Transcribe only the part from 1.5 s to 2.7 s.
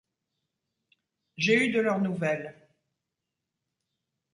eu de leurs nouvelles.